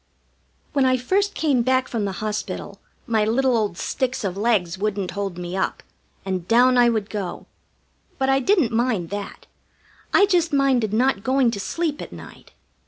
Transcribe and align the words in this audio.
When 0.73 0.83
I 0.83 0.97
first 0.97 1.35
came 1.35 1.61
back 1.61 1.87
from 1.87 2.05
the 2.05 2.13
hospital 2.23 2.79
my 3.05 3.23
little 3.23 3.55
old 3.55 3.77
sticks 3.77 4.23
of 4.23 4.35
legs 4.35 4.75
wouldn't 4.75 5.11
hold 5.11 5.37
me 5.37 5.55
up, 5.55 5.83
and 6.25 6.47
down 6.47 6.75
I 6.75 6.89
would 6.89 7.07
go. 7.07 7.45
But 8.17 8.27
I 8.27 8.39
didn't 8.39 8.71
mind 8.71 9.11
that. 9.11 9.45
I 10.11 10.25
just 10.25 10.51
minded 10.53 10.91
not 10.91 11.23
going 11.23 11.51
to 11.51 11.59
sleep 11.59 12.01
at 12.01 12.11
night. 12.11 12.51